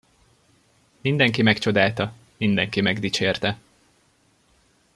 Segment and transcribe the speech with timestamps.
[1.01, 3.57] Mindenki megcsodálta, mindenki megdicsérte.